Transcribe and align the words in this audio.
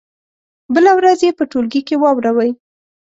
بله 0.73 0.91
ورځ 0.97 1.19
یې 1.25 1.31
په 1.37 1.43
ټولګي 1.51 1.81
کې 1.87 1.95
واوروئ. 2.01 2.51